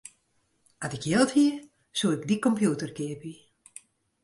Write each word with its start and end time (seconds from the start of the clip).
As 0.85 0.95
ik 0.97 1.03
jild 1.09 1.31
hie, 1.37 1.51
soe 1.97 2.11
ik 2.17 2.23
dy 2.27 2.37
kompjûter 2.45 2.91
keapje. 2.97 3.35